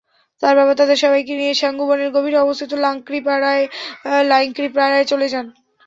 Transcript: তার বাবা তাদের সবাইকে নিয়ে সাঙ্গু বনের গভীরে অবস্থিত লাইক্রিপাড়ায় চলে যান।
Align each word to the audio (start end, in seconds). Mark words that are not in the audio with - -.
তার 0.41 0.53
বাবা 0.59 0.73
তাদের 0.79 0.97
সবাইকে 1.03 1.33
নিয়ে 1.35 1.53
সাঙ্গু 1.61 1.83
বনের 1.89 2.09
গভীরে 2.15 2.37
অবস্থিত 2.39 2.71
লাইক্রিপাড়ায় 4.31 5.05
চলে 5.11 5.27
যান। 5.33 5.45